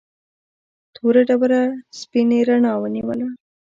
توره 0.95 1.21
ډبره 1.29 1.61
سپینې 1.99 2.39
رڼا 2.47 2.73
ونیوله. 2.79 3.27